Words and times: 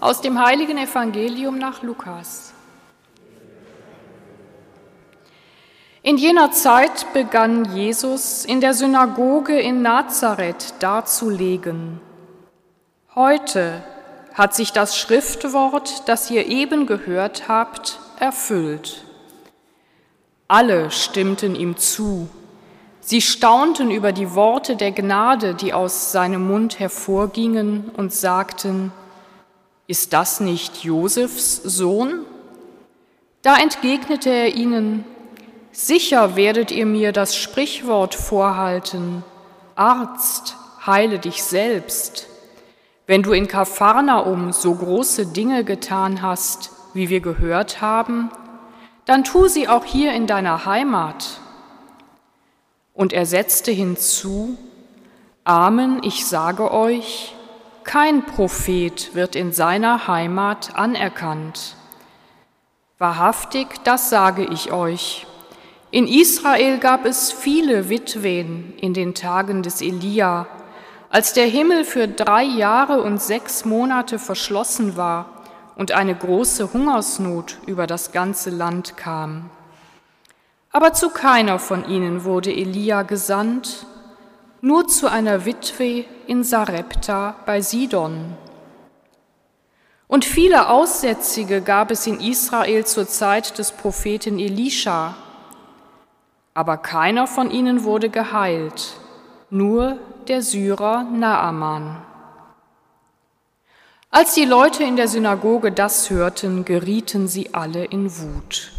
Aus 0.00 0.20
dem 0.20 0.38
heiligen 0.40 0.78
Evangelium 0.78 1.58
nach 1.58 1.82
Lukas. 1.82 2.52
In 6.02 6.16
jener 6.16 6.52
Zeit 6.52 7.12
begann 7.12 7.64
Jesus 7.74 8.44
in 8.44 8.60
der 8.60 8.74
Synagoge 8.74 9.58
in 9.58 9.82
Nazareth 9.82 10.74
darzulegen. 10.78 12.00
Heute 13.16 13.82
hat 14.34 14.54
sich 14.54 14.72
das 14.72 14.96
Schriftwort, 14.96 16.08
das 16.08 16.30
ihr 16.30 16.46
eben 16.46 16.86
gehört 16.86 17.48
habt, 17.48 17.98
erfüllt. 18.20 19.04
Alle 20.46 20.92
stimmten 20.92 21.56
ihm 21.56 21.76
zu. 21.76 22.28
Sie 23.00 23.20
staunten 23.20 23.90
über 23.90 24.12
die 24.12 24.34
Worte 24.34 24.76
der 24.76 24.92
Gnade, 24.92 25.54
die 25.54 25.72
aus 25.72 26.12
seinem 26.12 26.46
Mund 26.46 26.78
hervorgingen, 26.78 27.90
und 27.96 28.12
sagten, 28.12 28.92
ist 29.88 30.12
das 30.12 30.38
nicht 30.38 30.84
Josefs 30.84 31.56
Sohn? 31.64 32.24
Da 33.42 33.56
entgegnete 33.56 34.30
er 34.30 34.54
ihnen, 34.54 35.04
Sicher 35.72 36.34
werdet 36.34 36.70
ihr 36.70 36.86
mir 36.86 37.12
das 37.12 37.36
Sprichwort 37.36 38.14
vorhalten, 38.14 39.22
Arzt, 39.76 40.56
heile 40.84 41.18
dich 41.18 41.42
selbst. 41.44 42.26
Wenn 43.06 43.22
du 43.22 43.32
in 43.32 43.46
Kapharnaum 43.46 44.52
so 44.52 44.74
große 44.74 45.26
Dinge 45.26 45.62
getan 45.62 46.20
hast, 46.20 46.72
wie 46.94 47.08
wir 47.10 47.20
gehört 47.20 47.80
haben, 47.80 48.30
dann 49.04 49.24
tu 49.24 49.46
sie 49.46 49.68
auch 49.68 49.84
hier 49.84 50.12
in 50.14 50.26
deiner 50.26 50.66
Heimat. 50.66 51.40
Und 52.92 53.12
er 53.12 53.24
setzte 53.24 53.70
hinzu, 53.70 54.58
Amen, 55.44 56.02
ich 56.02 56.26
sage 56.26 56.72
euch, 56.72 57.34
kein 57.88 58.26
Prophet 58.26 59.14
wird 59.14 59.34
in 59.34 59.50
seiner 59.50 60.08
Heimat 60.08 60.76
anerkannt. 60.76 61.74
Wahrhaftig, 62.98 63.66
das 63.82 64.10
sage 64.10 64.44
ich 64.44 64.72
euch. 64.72 65.26
In 65.90 66.06
Israel 66.06 66.76
gab 66.80 67.06
es 67.06 67.32
viele 67.32 67.88
Witwen 67.88 68.74
in 68.76 68.92
den 68.92 69.14
Tagen 69.14 69.62
des 69.62 69.80
Elia, 69.80 70.46
als 71.08 71.32
der 71.32 71.46
Himmel 71.46 71.86
für 71.86 72.06
drei 72.06 72.42
Jahre 72.42 73.00
und 73.00 73.22
sechs 73.22 73.64
Monate 73.64 74.18
verschlossen 74.18 74.98
war 74.98 75.44
und 75.74 75.92
eine 75.92 76.14
große 76.14 76.74
Hungersnot 76.74 77.56
über 77.64 77.86
das 77.86 78.12
ganze 78.12 78.50
Land 78.50 78.98
kam. 78.98 79.48
Aber 80.72 80.92
zu 80.92 81.08
keiner 81.08 81.58
von 81.58 81.88
ihnen 81.88 82.24
wurde 82.24 82.52
Elia 82.52 83.00
gesandt, 83.00 83.86
nur 84.60 84.88
zu 84.88 85.10
einer 85.10 85.44
Witwe 85.44 86.04
in 86.26 86.42
Sarepta 86.42 87.36
bei 87.46 87.60
Sidon. 87.60 88.36
Und 90.08 90.24
viele 90.24 90.68
Aussätzige 90.68 91.60
gab 91.60 91.90
es 91.90 92.06
in 92.06 92.18
Israel 92.20 92.84
zur 92.86 93.06
Zeit 93.06 93.58
des 93.58 93.72
Propheten 93.72 94.38
Elisha, 94.38 95.14
aber 96.54 96.78
keiner 96.78 97.26
von 97.26 97.50
ihnen 97.50 97.84
wurde 97.84 98.08
geheilt, 98.08 98.94
nur 99.50 99.98
der 100.26 100.42
Syrer 100.42 101.04
Naaman. 101.04 102.02
Als 104.10 104.34
die 104.34 104.46
Leute 104.46 104.82
in 104.82 104.96
der 104.96 105.06
Synagoge 105.06 105.70
das 105.70 106.08
hörten, 106.08 106.64
gerieten 106.64 107.28
sie 107.28 107.52
alle 107.52 107.84
in 107.84 108.10
Wut. 108.18 108.72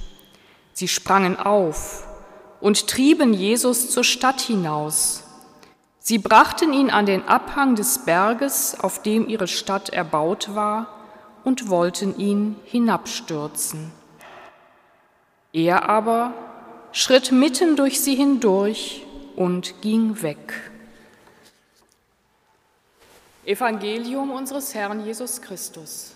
Sie 0.74 0.88
sprangen 0.88 1.38
auf 1.38 2.08
und 2.60 2.88
trieben 2.88 3.34
Jesus 3.34 3.92
zur 3.92 4.04
Stadt 4.04 4.42
hinaus. 4.42 5.29
Sie 6.10 6.18
brachten 6.18 6.74
ihn 6.74 6.90
an 6.90 7.06
den 7.06 7.28
Abhang 7.28 7.76
des 7.76 8.00
Berges, 8.00 8.76
auf 8.80 9.04
dem 9.04 9.30
ihre 9.30 9.48
Stadt 9.48 9.90
erbaut 9.90 10.56
war, 10.56 10.88
und 11.44 11.70
wollten 11.70 12.18
ihn 12.18 12.56
hinabstürzen. 12.64 13.92
Er 15.54 15.88
aber 15.88 16.34
schritt 16.94 17.32
mitten 17.32 17.76
durch 17.76 18.02
sie 18.02 18.16
hindurch 18.16 19.06
und 19.36 19.83
ging 19.83 20.23
weg. 20.23 20.72
Evangelium 23.45 24.32
unseres 24.32 24.73
Herrn 24.73 25.06
Jesus 25.06 25.44
Christus. 25.44 26.16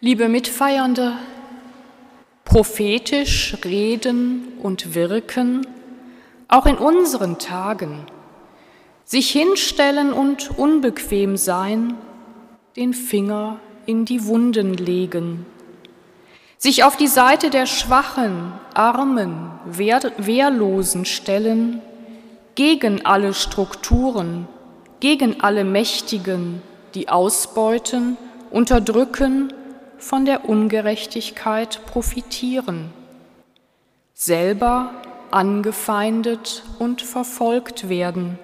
Liebe 0.00 0.28
Mitfeiernde, 0.28 1.14
prophetisch 2.44 3.56
reden 3.64 4.46
und 4.62 4.94
wirken, 4.94 5.66
auch 6.46 6.66
in 6.66 6.76
unseren 6.76 7.40
Tagen, 7.40 8.06
sich 9.04 9.28
hinstellen 9.32 10.12
und 10.12 10.56
unbequem 10.56 11.36
sein, 11.36 11.94
den 12.76 12.94
Finger 12.94 13.58
in 13.86 14.04
die 14.04 14.24
Wunden 14.26 14.74
legen, 14.74 15.44
sich 16.58 16.84
auf 16.84 16.96
die 16.96 17.08
Seite 17.08 17.50
der 17.50 17.66
Schwachen, 17.66 18.52
Armen, 18.74 19.50
Wehr 19.64 20.00
Wehrlosen 20.16 21.06
stellen, 21.06 21.82
gegen 22.54 23.04
alle 23.04 23.34
Strukturen, 23.34 24.46
gegen 25.00 25.40
alle 25.40 25.64
Mächtigen, 25.64 26.62
die 26.94 27.08
ausbeuten, 27.08 28.16
unterdrücken 28.52 29.52
von 29.98 30.24
der 30.24 30.48
Ungerechtigkeit 30.48 31.80
profitieren, 31.86 32.90
selber 34.14 34.92
angefeindet 35.30 36.62
und 36.78 37.02
verfolgt 37.02 37.88
werden. 37.88 38.38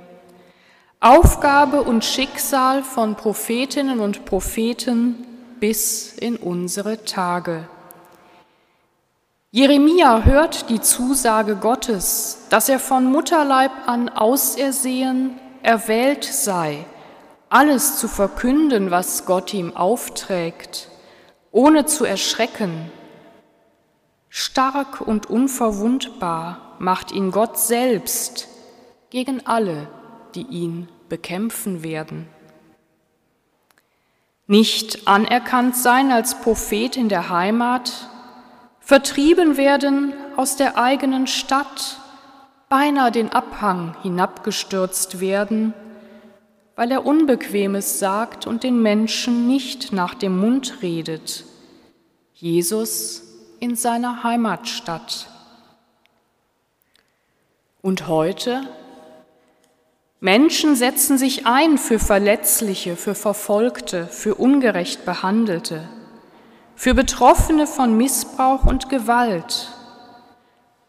Aufgabe 1.01 1.83
und 1.83 2.05
Schicksal 2.05 2.83
von 2.83 3.15
Prophetinnen 3.15 4.01
und 4.01 4.25
Propheten 4.25 5.27
bis 5.61 6.13
in 6.15 6.37
unsere 6.37 7.05
Tage. 7.05 7.69
Jeremia 9.51 10.23
hört 10.23 10.69
die 10.71 10.81
Zusage 10.81 11.57
Gottes, 11.57 12.39
dass 12.51 12.69
er 12.69 12.81
von 12.81 13.05
Mutterleib 13.05 13.71
an 13.87 14.09
ausersehen, 14.09 15.39
erwählt 15.63 16.25
sei, 16.25 16.85
alles 17.49 17.99
zu 17.99 18.09
verkünden, 18.09 18.91
was 18.91 19.27
Gott 19.27 19.55
ihm 19.55 19.77
aufträgt 19.77 20.89
ohne 21.55 21.87
zu 21.87 22.05
erschrecken. 22.05 22.91
Stark 24.29 25.01
und 25.01 25.31
unverwundbar 25.31 26.75
macht 26.81 27.13
ihn 27.13 27.31
Gott 27.31 27.59
selbst 27.59 28.49
gegen 29.11 29.47
alle, 29.47 29.87
die 30.35 30.43
ihn 30.43 30.89
bekämpfen 31.09 31.85
werden. 31.85 32.29
Nicht 34.49 35.07
anerkannt 35.07 35.77
sein 35.77 36.11
als 36.11 36.41
Prophet 36.41 36.97
in 36.97 37.09
der 37.09 37.31
Heimat, 37.31 38.11
vertrieben 38.81 39.57
werden 39.57 40.13
aus 40.37 40.57
der 40.57 40.77
eigenen 40.77 41.29
Stadt, 41.29 41.99
beinahe 42.69 43.13
den 43.13 43.31
Abhang 43.31 43.95
hinabgestürzt 44.03 45.21
werden, 45.21 45.73
weil 46.77 46.91
er 46.91 47.07
Unbequemes 47.07 47.99
sagt 47.99 48.47
und 48.47 48.65
den 48.65 48.83
Menschen 48.83 49.47
nicht 49.47 49.93
nach 49.93 50.15
dem 50.15 50.39
Mund 50.39 50.79
redet. 50.83 51.45
Jesus 52.35 53.23
in 53.61 53.77
seiner 53.77 54.25
Heimatstadt. 54.25 55.29
Und 57.81 58.09
heute? 58.09 58.63
Menschen 60.21 60.75
setzen 60.75 61.19
sich 61.19 61.47
ein 61.47 61.79
für 61.79 61.99
Verletzliche, 61.99 62.97
für 62.97 63.15
Verfolgte, 63.15 64.07
für 64.07 64.35
ungerecht 64.35 65.05
Behandelte, 65.05 65.89
für 66.75 66.95
Betroffene 66.95 67.67
von 67.67 67.97
Missbrauch 67.97 68.65
und 68.65 68.89
Gewalt, 68.89 69.71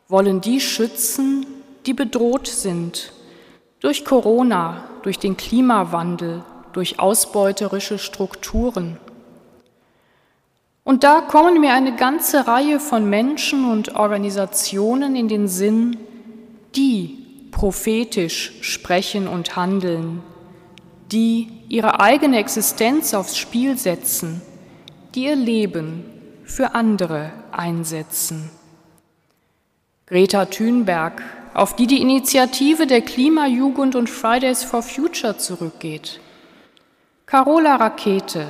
wollen 0.08 0.42
die 0.42 0.62
schützen, 0.62 1.46
die 1.86 1.94
bedroht 1.94 2.48
sind 2.48 3.12
durch 3.86 4.04
Corona, 4.04 4.84
durch 5.04 5.20
den 5.20 5.38
Klimawandel, 5.38 6.42
durch 6.74 6.98
ausbeuterische 6.98 8.00
Strukturen. 8.00 8.98
Und 10.84 11.04
da 11.04 11.22
kommen 11.22 11.62
mir 11.62 11.72
eine 11.74 11.96
ganze 11.96 12.48
Reihe 12.48 12.80
von 12.80 13.08
Menschen 13.08 13.70
und 13.70 13.94
Organisationen 13.94 15.16
in 15.16 15.28
den 15.28 15.48
Sinn, 15.48 15.98
die 16.76 17.28
prophetisch 17.52 18.54
sprechen 18.62 19.28
und 19.28 19.56
handeln, 19.56 20.24
die 21.12 21.52
ihre 21.70 22.00
eigene 22.00 22.40
Existenz 22.40 23.14
aufs 23.14 23.38
Spiel 23.38 23.78
setzen, 23.78 24.42
die 25.14 25.26
ihr 25.26 25.36
Leben 25.36 26.06
für 26.44 26.74
andere 26.74 27.32
einsetzen. 27.52 28.50
Greta 30.08 30.46
Thunberg 30.46 31.22
auf 31.56 31.74
die 31.74 31.88
die 31.88 32.02
Initiative 32.02 32.86
der 32.86 33.02
Klimajugend 33.02 33.96
und 33.96 34.10
Fridays 34.10 34.66
for 34.66 34.84
Future 34.84 35.38
zurückgeht. 35.38 36.20
Carola 37.26 37.78
Rakete, 37.78 38.46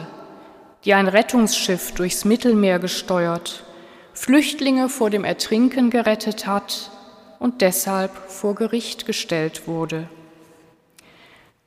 die 0.84 0.94
ein 0.96 1.08
Rettungsschiff 1.08 1.92
durchs 1.92 2.26
Mittelmeer 2.26 2.80
gesteuert, 2.80 3.64
Flüchtlinge 4.14 4.90
vor 4.90 5.12
dem 5.12 5.24
Ertrinken 5.24 5.92
gerettet 5.92 6.48
hat 6.48 6.90
und 7.38 7.62
deshalb 7.62 8.12
vor 8.28 8.56
Gericht 8.56 9.06
gestellt 9.06 9.68
wurde. 9.68 10.10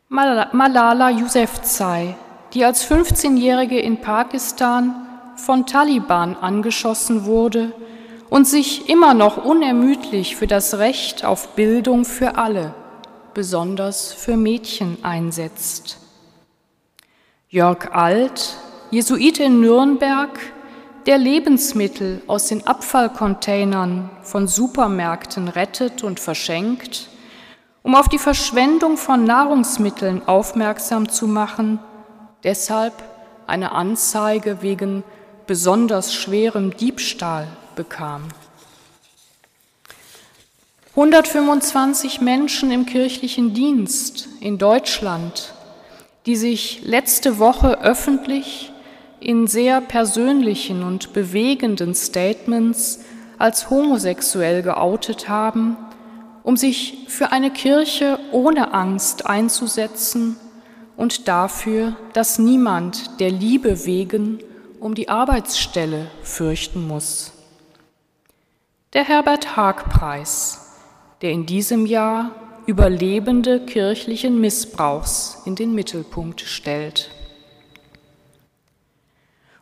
Malala 0.08 1.11
Yousafzai, 1.11 2.17
die 2.52 2.64
als 2.64 2.91
15-Jährige 2.91 3.79
in 3.79 4.00
Pakistan 4.00 5.06
von 5.37 5.67
Taliban 5.67 6.34
angeschossen 6.34 7.26
wurde 7.26 7.73
und 8.30 8.46
sich 8.46 8.88
immer 8.88 9.14
noch 9.14 9.44
unermüdlich 9.44 10.36
für 10.36 10.46
das 10.46 10.78
Recht 10.78 11.25
auf 11.25 11.54
Bildung 11.54 12.04
für 12.04 12.36
alle, 12.36 12.75
besonders 13.34 14.12
für 14.12 14.36
Mädchen 14.36 14.98
einsetzt. 15.02 15.98
Jörg 17.48 17.90
Alt, 17.92 18.56
Jesuit 18.90 19.38
in 19.38 19.60
Nürnberg, 19.60 20.38
der 21.06 21.16
Lebensmittel 21.16 22.20
aus 22.26 22.48
den 22.48 22.66
Abfallcontainern 22.66 24.10
von 24.22 24.46
Supermärkten 24.46 25.48
rettet 25.48 26.02
und 26.04 26.20
verschenkt, 26.20 27.08
um 27.82 27.94
auf 27.94 28.08
die 28.08 28.19
Verschwendung 28.19 28.98
von 28.98 29.24
Nahrungsmitteln 29.24 30.28
aufmerksam 30.28 31.08
zu 31.08 31.26
machen, 31.26 31.78
deshalb 32.44 32.92
eine 33.46 33.72
Anzeige 33.72 34.60
wegen 34.60 35.04
besonders 35.46 36.12
schwerem 36.12 36.76
Diebstahl 36.76 37.46
bekam. 37.78 38.25
125 40.96 42.20
Menschen 42.20 42.72
im 42.72 42.86
kirchlichen 42.86 43.54
Dienst 43.54 44.28
in 44.40 44.58
Deutschland, 44.58 45.54
die 46.26 46.34
sich 46.34 46.82
letzte 46.84 47.38
Woche 47.38 47.80
öffentlich 47.80 48.72
in 49.20 49.46
sehr 49.46 49.80
persönlichen 49.80 50.82
und 50.82 51.12
bewegenden 51.12 51.94
Statements 51.94 52.98
als 53.38 53.70
homosexuell 53.70 54.62
geoutet 54.62 55.28
haben, 55.28 55.76
um 56.42 56.56
sich 56.56 57.06
für 57.06 57.31
eine 57.31 57.52
Kirche 57.52 58.19
ohne 58.32 58.74
Angst 58.74 59.24
einzusetzen 59.24 60.36
und 60.96 61.28
dafür, 61.28 61.96
dass 62.12 62.40
niemand 62.40 63.20
der 63.20 63.31
Liebe 63.31 63.86
wegen 63.86 64.40
um 64.81 64.96
die 64.96 65.08
Arbeitsstelle 65.08 66.10
fürchten 66.22 66.88
muss. 66.88 67.38
Der 68.94 69.05
Herbert 69.05 69.55
Haag 69.55 69.90
Preis, 69.90 70.79
der 71.20 71.31
in 71.31 71.44
diesem 71.44 71.85
Jahr 71.85 72.31
Überlebende 72.64 73.61
kirchlichen 73.61 74.40
Missbrauchs 74.40 75.43
in 75.44 75.56
den 75.56 75.75
Mittelpunkt 75.75 76.40
stellt. 76.40 77.11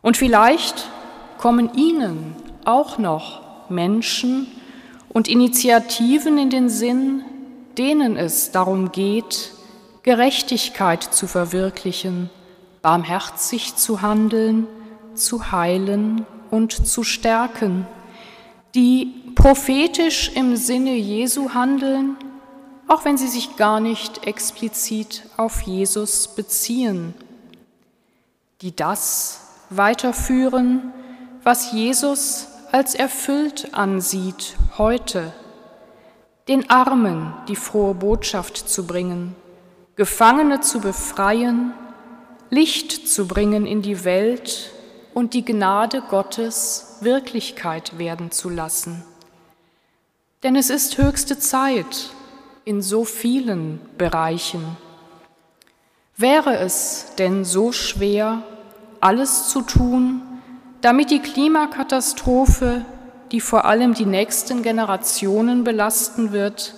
Und 0.01 0.15
vielleicht 0.15 0.87
kommen 1.37 1.73
Ihnen 1.75 2.37
auch 2.63 2.99
noch 2.99 3.69
Menschen 3.69 4.47
und 5.09 5.27
Initiativen 5.27 6.37
in 6.37 6.49
den 6.49 6.69
Sinn, 6.69 7.25
denen 7.77 8.15
es 8.15 8.51
darum 8.51 8.93
geht, 8.93 9.51
Gerechtigkeit 10.03 11.03
zu 11.03 11.27
verwirklichen, 11.27 12.29
barmherzig 12.81 13.75
zu 13.75 14.01
handeln, 14.01 14.67
zu 15.15 15.51
heilen 15.51 16.25
und 16.49 16.87
zu 16.87 17.03
stärken, 17.03 17.85
die 18.77 19.11
prophetisch 19.33 20.31
im 20.35 20.55
Sinne 20.55 20.93
Jesu 20.93 21.55
handeln, 21.55 22.15
auch 22.87 23.05
wenn 23.05 23.17
sie 23.17 23.27
sich 23.27 23.55
gar 23.55 23.79
nicht 23.79 24.27
explizit 24.27 25.23
auf 25.35 25.63
Jesus 25.63 26.27
beziehen, 26.27 27.15
die 28.61 28.75
das 28.75 29.41
weiterführen, 29.71 30.93
was 31.43 31.71
Jesus 31.71 32.49
als 32.71 32.93
erfüllt 32.93 33.73
ansieht 33.73 34.55
heute, 34.77 35.33
den 36.47 36.69
Armen 36.69 37.33
die 37.47 37.55
frohe 37.55 37.95
Botschaft 37.95 38.69
zu 38.69 38.85
bringen, 38.85 39.35
Gefangene 39.95 40.61
zu 40.61 40.81
befreien, 40.81 41.73
Licht 42.51 43.09
zu 43.09 43.27
bringen 43.27 43.65
in 43.65 43.81
die 43.81 44.03
Welt 44.05 44.71
und 45.17 45.33
die 45.33 45.43
Gnade 45.43 46.03
Gottes 46.07 46.97
Wirklichkeit 47.01 47.97
werden 47.97 48.29
zu 48.29 48.51
lassen. 48.51 49.03
Denn 50.43 50.55
es 50.55 50.69
ist 50.69 50.99
höchste 50.99 51.39
Zeit 51.39 52.11
in 52.65 52.83
so 52.83 53.03
vielen 53.03 53.79
Bereichen. 53.97 54.77
Wäre 56.17 56.57
es 56.57 57.15
denn 57.17 57.45
so 57.45 57.71
schwer, 57.71 58.43
alles 58.99 59.49
zu 59.49 59.63
tun, 59.63 60.21
damit 60.81 61.09
die 61.09 61.23
Klimakatastrophe, 61.23 62.85
die 63.31 63.41
vor 63.41 63.65
allem 63.65 63.95
die 63.95 64.05
nächsten 64.05 64.61
Generationen 64.61 65.63
belasten 65.63 66.31
wird, 66.31 66.75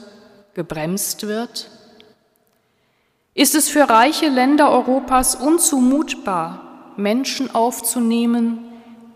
gebremst 0.53 1.27
wird? 1.27 1.69
Ist 3.33 3.53
es 3.53 3.67
für 3.67 3.89
reiche 3.89 4.29
Länder 4.29 4.71
Europas 4.71 5.35
unzumutbar, 5.35 6.68
Menschen 6.99 7.53
aufzunehmen, 7.53 8.59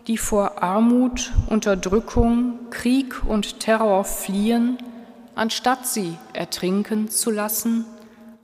die 0.06 0.18
vor 0.18 0.62
Armut, 0.62 1.32
Unterdrückung, 1.48 2.70
Krieg 2.70 3.24
und 3.24 3.60
Terror 3.60 4.04
fliehen, 4.04 4.78
anstatt 5.34 5.86
sie 5.86 6.16
ertrinken 6.32 7.08
zu 7.08 7.30
lassen 7.30 7.86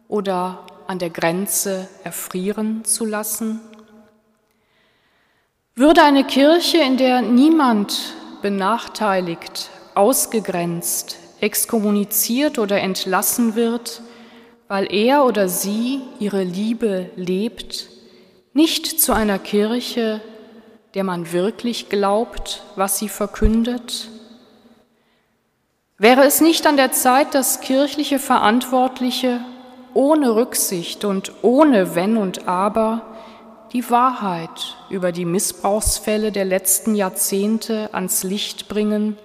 oder 0.09 0.61
an 0.87 0.99
der 0.99 1.11
Grenze 1.11 1.89
erfrieren 2.05 2.85
zu 2.85 3.05
lassen? 3.05 3.61
Würde 5.75 6.03
eine 6.03 6.25
Kirche, 6.25 6.79
in 6.79 6.97
der 6.97 7.23
niemand 7.23 8.15
benachteiligt, 8.43 9.71
ausgegrenzt, 9.95 11.19
exkommuniziert 11.41 12.59
oder 12.59 12.81
entlassen 12.81 13.55
wird, 13.55 14.03
weil 14.69 14.93
er 14.93 15.25
oder 15.25 15.49
sie 15.49 16.01
ihre 16.19 16.43
Liebe 16.43 17.11
lebt, 17.17 17.90
nicht 18.52 19.00
zu 19.00 19.12
einer 19.12 19.38
Kirche, 19.38 20.20
der 20.94 21.05
man 21.05 21.32
wirklich 21.32 21.88
glaubt, 21.88 22.62
was 22.76 22.99
sie 22.99 23.08
verkündet? 23.08 24.08
Wäre 25.99 26.25
es 26.25 26.41
nicht 26.41 26.67
an 26.67 26.76
der 26.76 26.93
Zeit, 26.93 27.35
dass 27.35 27.61
kirchliche 27.61 28.19
Verantwortliche 28.19 29.41
ohne 29.93 30.35
Rücksicht 30.35 31.05
und 31.05 31.32
ohne 31.43 31.94
Wenn 31.94 32.17
und 32.17 32.49
Aber 32.49 33.02
die 33.73 33.88
Wahrheit 33.91 34.76
über 34.88 35.12
die 35.12 35.25
Missbrauchsfälle 35.25 36.32
der 36.32 36.44
letzten 36.44 36.94
Jahrzehnte 36.94 37.91
ans 37.93 38.25
Licht 38.25 38.69
bringen 38.69 39.17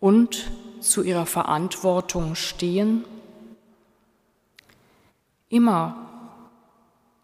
und 0.00 0.50
zu 0.80 1.02
ihrer 1.02 1.26
Verantwortung 1.26 2.34
stehen? 2.34 3.04
Immer 5.48 6.05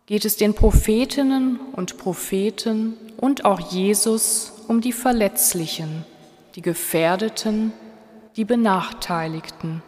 geht 0.06 0.24
es 0.24 0.36
den 0.36 0.54
Prophetinnen 0.54 1.60
und 1.72 1.96
Propheten 1.96 2.96
und 3.16 3.44
auch 3.44 3.60
Jesus 3.72 4.52
um 4.68 4.80
die 4.80 4.92
Verletzlichen, 4.92 6.04
die 6.54 6.62
Gefährdeten, 6.62 7.72
die 8.36 8.44
Benachteiligten. 8.44 9.82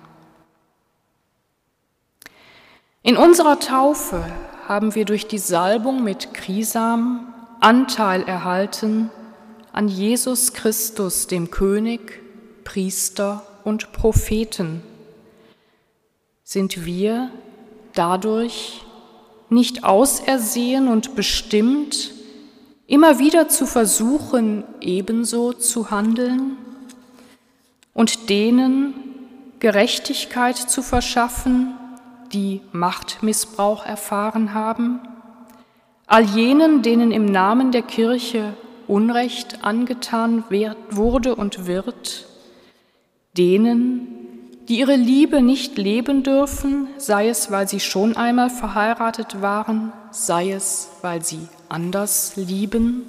In 3.02 3.16
unserer 3.16 3.58
Taufe 3.60 4.24
haben 4.66 4.94
wir 4.94 5.04
durch 5.04 5.26
die 5.26 5.38
Salbung 5.38 6.04
mit 6.04 6.32
Krisam 6.32 7.34
Anteil 7.60 8.22
erhalten 8.22 9.10
an 9.72 9.88
Jesus 9.88 10.52
Christus, 10.52 11.26
dem 11.26 11.50
König, 11.50 12.22
Priester 12.62 13.44
und 13.64 13.92
Propheten. 13.92 14.82
Sind 16.44 16.84
wir 16.84 17.30
dadurch 17.94 18.84
nicht 19.50 19.84
ausersehen 19.84 20.88
und 20.88 21.14
bestimmt, 21.14 22.12
immer 22.86 23.18
wieder 23.18 23.48
zu 23.48 23.66
versuchen, 23.66 24.64
ebenso 24.80 25.52
zu 25.52 25.90
handeln 25.90 26.56
und 27.92 28.28
denen 28.28 28.94
Gerechtigkeit 29.60 30.56
zu 30.56 30.82
verschaffen, 30.82 31.74
die 32.32 32.60
Machtmissbrauch 32.72 33.86
erfahren 33.86 34.52
haben, 34.52 35.00
all 36.06 36.24
jenen, 36.24 36.82
denen 36.82 37.12
im 37.12 37.24
Namen 37.24 37.72
der 37.72 37.82
Kirche 37.82 38.54
Unrecht 38.86 39.64
angetan 39.64 40.44
wurde 40.90 41.34
und 41.34 41.66
wird, 41.66 42.26
denen, 43.36 44.13
die 44.68 44.78
ihre 44.78 44.96
Liebe 44.96 45.42
nicht 45.42 45.76
leben 45.76 46.22
dürfen, 46.22 46.88
sei 46.96 47.28
es, 47.28 47.50
weil 47.50 47.68
sie 47.68 47.80
schon 47.80 48.16
einmal 48.16 48.48
verheiratet 48.48 49.42
waren, 49.42 49.92
sei 50.10 50.52
es, 50.52 50.88
weil 51.02 51.22
sie 51.22 51.48
anders 51.68 52.36
lieben. 52.36 53.02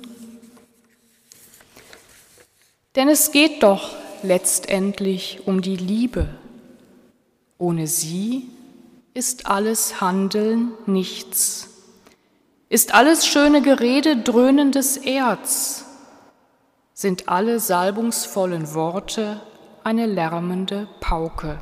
Denn 2.96 3.08
es 3.08 3.32
geht 3.32 3.64
doch 3.64 3.96
letztendlich 4.24 5.42
um 5.46 5.62
die 5.62 5.78
Liebe. 5.78 6.28
Ohne 7.58 7.88
sie 7.88 8.50
ist 9.14 9.46
alles 9.46 10.02
Handeln 10.02 10.74
nichts, 10.86 11.70
ist 12.68 12.94
alles 12.94 13.26
schöne 13.26 13.62
Gerede 13.62 14.18
dröhnendes 14.18 14.98
Erz, 14.98 15.86
sind 16.94 17.30
alle 17.30 17.62
salbungsvollen 17.62 18.74
Worte 18.74 19.40
eine 19.86 20.08
lärmende 20.08 20.88
Pauke. 21.00 21.60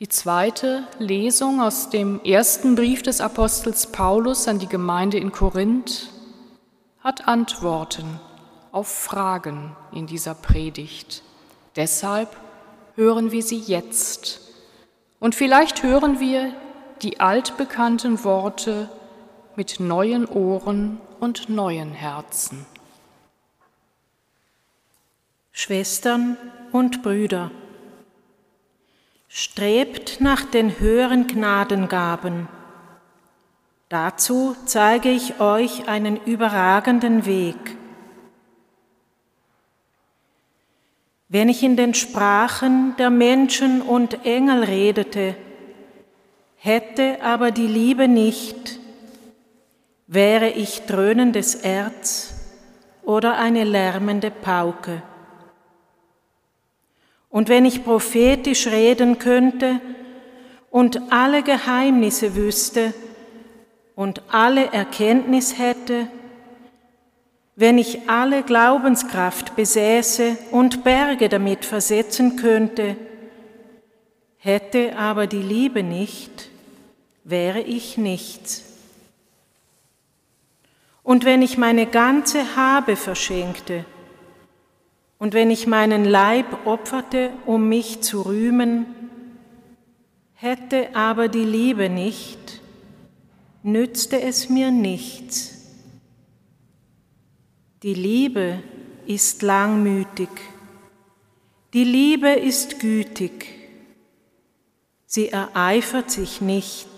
Die 0.00 0.08
zweite 0.08 0.86
Lesung 0.98 1.62
aus 1.62 1.88
dem 1.88 2.20
ersten 2.24 2.74
Brief 2.74 3.02
des 3.02 3.22
Apostels 3.22 3.86
Paulus 3.86 4.46
an 4.48 4.58
die 4.58 4.68
Gemeinde 4.68 5.16
in 5.16 5.32
Korinth 5.32 6.10
hat 7.00 7.26
Antworten 7.26 8.20
auf 8.70 8.88
Fragen 8.88 9.74
in 9.90 10.06
dieser 10.06 10.34
Predigt. 10.34 11.22
Deshalb 11.74 12.36
hören 12.94 13.32
wir 13.32 13.42
sie 13.42 13.58
jetzt. 13.58 14.42
Und 15.20 15.34
vielleicht 15.34 15.82
hören 15.82 16.20
wir 16.20 16.52
die 17.00 17.18
altbekannten 17.18 18.24
Worte 18.24 18.90
mit 19.56 19.80
neuen 19.80 20.26
Ohren 20.26 21.00
und 21.18 21.48
neuen 21.48 21.92
Herzen. 21.92 22.66
Schwestern 25.60 26.36
und 26.70 27.02
Brüder, 27.02 27.50
strebt 29.26 30.20
nach 30.20 30.44
den 30.44 30.78
höheren 30.78 31.26
Gnadengaben. 31.26 32.46
Dazu 33.88 34.54
zeige 34.66 35.10
ich 35.10 35.40
euch 35.40 35.88
einen 35.88 36.16
überragenden 36.24 37.26
Weg. 37.26 37.56
Wenn 41.28 41.48
ich 41.48 41.64
in 41.64 41.74
den 41.74 41.92
Sprachen 41.92 42.94
der 42.96 43.10
Menschen 43.10 43.82
und 43.82 44.24
Engel 44.24 44.62
redete, 44.62 45.34
hätte 46.54 47.20
aber 47.20 47.50
die 47.50 47.66
Liebe 47.66 48.06
nicht, 48.06 48.78
wäre 50.06 50.50
ich 50.50 50.86
dröhnendes 50.86 51.56
Erz 51.56 52.34
oder 53.02 53.38
eine 53.38 53.64
lärmende 53.64 54.30
Pauke. 54.30 55.02
Und 57.30 57.48
wenn 57.48 57.64
ich 57.64 57.84
prophetisch 57.84 58.66
reden 58.66 59.18
könnte 59.18 59.80
und 60.70 61.12
alle 61.12 61.42
Geheimnisse 61.42 62.34
wüsste 62.34 62.94
und 63.94 64.22
alle 64.28 64.72
Erkenntnis 64.72 65.58
hätte, 65.58 66.08
wenn 67.56 67.76
ich 67.76 68.08
alle 68.08 68.44
Glaubenskraft 68.44 69.56
besäße 69.56 70.38
und 70.52 70.84
Berge 70.84 71.28
damit 71.28 71.64
versetzen 71.64 72.36
könnte, 72.36 72.96
hätte 74.38 74.96
aber 74.96 75.26
die 75.26 75.42
Liebe 75.42 75.82
nicht, 75.82 76.50
wäre 77.24 77.60
ich 77.60 77.98
nichts. 77.98 78.62
Und 81.02 81.24
wenn 81.24 81.42
ich 81.42 81.58
meine 81.58 81.86
ganze 81.86 82.54
Habe 82.54 82.94
verschenkte, 82.94 83.84
und 85.18 85.34
wenn 85.34 85.50
ich 85.50 85.66
meinen 85.66 86.04
Leib 86.04 86.66
opferte, 86.66 87.32
um 87.44 87.68
mich 87.68 88.02
zu 88.02 88.22
rühmen, 88.22 88.86
hätte 90.34 90.94
aber 90.94 91.28
die 91.28 91.44
Liebe 91.44 91.88
nicht, 91.88 92.60
nützte 93.64 94.20
es 94.22 94.48
mir 94.48 94.70
nichts. 94.70 95.56
Die 97.82 97.94
Liebe 97.94 98.62
ist 99.06 99.42
langmütig, 99.42 100.28
die 101.74 101.84
Liebe 101.84 102.30
ist 102.30 102.80
gütig, 102.80 103.46
sie 105.06 105.28
ereifert 105.28 106.10
sich 106.10 106.40
nicht, 106.40 106.88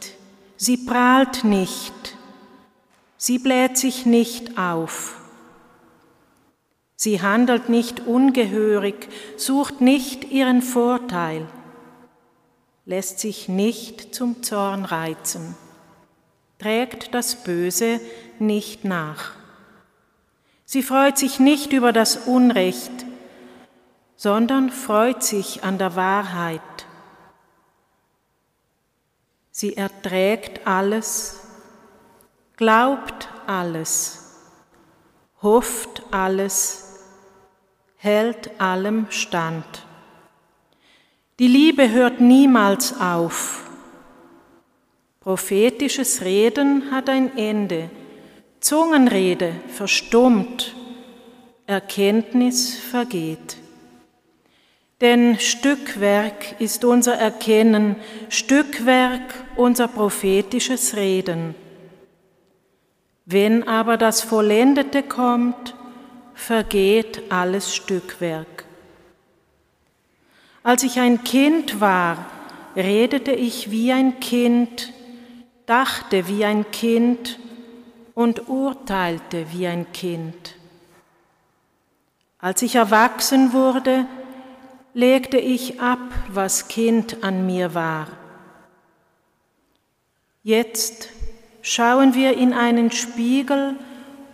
sie 0.56 0.76
prahlt 0.76 1.44
nicht, 1.44 2.16
sie 3.16 3.38
bläht 3.38 3.78
sich 3.78 4.06
nicht 4.06 4.58
auf. 4.58 5.19
Sie 7.02 7.22
handelt 7.22 7.70
nicht 7.70 8.00
ungehörig, 8.06 9.08
sucht 9.38 9.80
nicht 9.80 10.30
ihren 10.30 10.60
Vorteil, 10.60 11.46
lässt 12.84 13.20
sich 13.20 13.48
nicht 13.48 14.14
zum 14.14 14.42
Zorn 14.42 14.84
reizen, 14.84 15.56
trägt 16.58 17.14
das 17.14 17.36
Böse 17.36 18.02
nicht 18.38 18.84
nach. 18.84 19.32
Sie 20.66 20.82
freut 20.82 21.16
sich 21.16 21.40
nicht 21.40 21.72
über 21.72 21.94
das 21.94 22.26
Unrecht, 22.26 22.92
sondern 24.14 24.68
freut 24.68 25.22
sich 25.22 25.64
an 25.64 25.78
der 25.78 25.96
Wahrheit. 25.96 26.60
Sie 29.50 29.74
erträgt 29.74 30.66
alles, 30.66 31.40
glaubt 32.58 33.30
alles, 33.46 34.34
hofft 35.40 36.02
alles, 36.10 36.89
hält 38.02 38.58
allem 38.58 39.06
stand. 39.10 39.64
Die 41.38 41.48
Liebe 41.48 41.90
hört 41.90 42.18
niemals 42.18 42.98
auf. 42.98 43.68
Prophetisches 45.20 46.22
Reden 46.22 46.90
hat 46.90 47.10
ein 47.10 47.36
Ende, 47.36 47.90
Zungenrede 48.60 49.52
verstummt, 49.68 50.74
Erkenntnis 51.66 52.74
vergeht. 52.74 53.58
Denn 55.02 55.38
Stückwerk 55.38 56.58
ist 56.58 56.86
unser 56.86 57.16
Erkennen, 57.16 57.96
Stückwerk 58.30 59.34
unser 59.56 59.88
prophetisches 59.88 60.96
Reden. 60.96 61.54
Wenn 63.26 63.68
aber 63.68 63.98
das 63.98 64.22
Vollendete 64.22 65.02
kommt, 65.02 65.74
vergeht 66.40 67.30
alles 67.30 67.74
Stückwerk. 67.74 68.64
Als 70.62 70.82
ich 70.82 70.98
ein 70.98 71.22
Kind 71.22 71.80
war, 71.80 72.26
redete 72.74 73.32
ich 73.32 73.70
wie 73.70 73.92
ein 73.92 74.20
Kind, 74.20 74.92
dachte 75.66 76.28
wie 76.28 76.44
ein 76.44 76.70
Kind 76.70 77.38
und 78.14 78.48
urteilte 78.48 79.46
wie 79.52 79.66
ein 79.66 79.92
Kind. 79.92 80.56
Als 82.38 82.62
ich 82.62 82.74
erwachsen 82.74 83.52
wurde, 83.52 84.06
legte 84.94 85.38
ich 85.38 85.80
ab, 85.80 86.00
was 86.28 86.68
Kind 86.68 87.22
an 87.22 87.46
mir 87.46 87.74
war. 87.74 88.08
Jetzt 90.42 91.10
schauen 91.62 92.14
wir 92.14 92.36
in 92.36 92.54
einen 92.54 92.90
Spiegel 92.90 93.76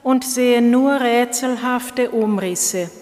und 0.06 0.22
sehen 0.22 0.70
nur 0.70 1.00
rätselhafte 1.00 2.12
Umrisse. 2.12 2.92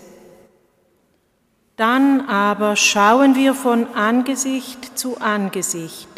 Dann 1.76 2.22
aber 2.22 2.76
schauen 2.76 3.34
wir 3.34 3.52
von 3.52 3.86
Angesicht 3.94 4.96
zu 4.98 5.20
Angesicht. 5.20 6.08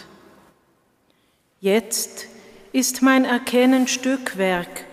Jetzt 1.59 2.29
ist 2.71 3.03
mein 3.03 3.25
Erkennen 3.25 3.89
Stückwerk, 3.89 4.85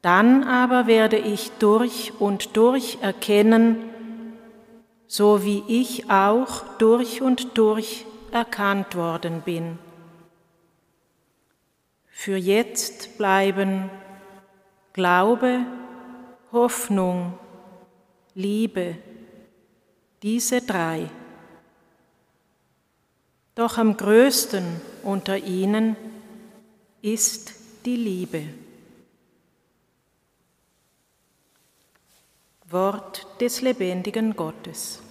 dann 0.00 0.44
aber 0.44 0.86
werde 0.86 1.18
ich 1.18 1.50
durch 1.58 2.12
und 2.20 2.56
durch 2.56 2.98
erkennen, 3.02 3.78
so 5.08 5.44
wie 5.44 5.64
ich 5.66 6.08
auch 6.08 6.62
durch 6.78 7.20
und 7.20 7.58
durch 7.58 8.06
erkannt 8.30 8.94
worden 8.94 9.42
bin. 9.44 9.80
Für 12.06 12.36
jetzt 12.36 13.18
bleiben 13.18 13.90
Glaube, 14.92 15.64
Hoffnung, 16.52 17.38
Liebe, 18.34 18.96
diese 20.22 20.60
drei. 20.60 21.10
Doch 23.54 23.78
am 23.78 23.96
größten 23.96 24.80
unter 25.02 25.36
ihnen 25.36 25.96
ist 27.02 27.54
die 27.84 27.96
Liebe. 27.96 28.44
Wort 32.68 33.26
des 33.40 33.60
lebendigen 33.60 34.34
Gottes. 34.34 35.02